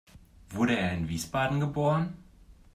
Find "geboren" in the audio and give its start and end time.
1.59-2.13